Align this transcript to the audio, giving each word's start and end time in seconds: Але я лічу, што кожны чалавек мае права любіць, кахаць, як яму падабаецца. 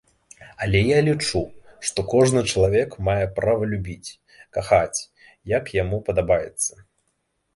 Але 0.65 0.79
я 0.85 0.99
лічу, 1.07 1.41
што 1.89 1.99
кожны 2.13 2.41
чалавек 2.53 2.95
мае 3.09 3.25
права 3.37 3.69
любіць, 3.73 4.15
кахаць, 4.57 4.99
як 5.57 5.71
яму 5.83 5.97
падабаецца. 6.11 6.73